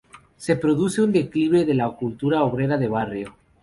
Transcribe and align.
Se 0.35 0.55
produce 0.55 1.03
un 1.03 1.11
declive 1.11 1.63
de 1.63 1.75
la 1.75 1.87
cultura 1.91 2.43
obrera 2.43 2.75
de 2.79 2.87
barrio. 2.87 3.35